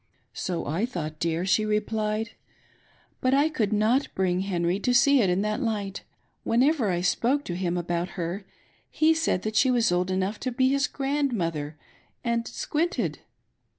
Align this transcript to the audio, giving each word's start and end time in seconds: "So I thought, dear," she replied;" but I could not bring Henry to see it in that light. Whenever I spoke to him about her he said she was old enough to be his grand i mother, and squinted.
"So 0.33 0.65
I 0.65 0.87
thought, 0.87 1.19
dear," 1.19 1.45
she 1.45 1.63
replied;" 1.63 2.31
but 3.21 3.35
I 3.35 3.49
could 3.49 3.71
not 3.71 4.07
bring 4.15 4.39
Henry 4.39 4.79
to 4.79 4.95
see 4.95 5.21
it 5.21 5.29
in 5.29 5.43
that 5.43 5.61
light. 5.61 6.01
Whenever 6.43 6.89
I 6.89 7.01
spoke 7.01 7.43
to 7.43 7.55
him 7.55 7.77
about 7.77 8.17
her 8.17 8.43
he 8.89 9.13
said 9.13 9.55
she 9.55 9.69
was 9.69 9.91
old 9.91 10.09
enough 10.09 10.39
to 10.39 10.51
be 10.51 10.69
his 10.69 10.87
grand 10.87 11.33
i 11.33 11.35
mother, 11.35 11.77
and 12.23 12.47
squinted. 12.47 13.19